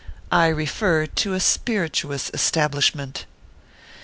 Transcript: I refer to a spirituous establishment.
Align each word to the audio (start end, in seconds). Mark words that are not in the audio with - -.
I 0.31 0.47
refer 0.47 1.05
to 1.05 1.33
a 1.35 1.39
spirituous 1.39 2.31
establishment. 2.33 3.25